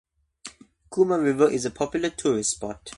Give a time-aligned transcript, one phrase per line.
[0.91, 2.89] Kuma River is a popular tourist spot.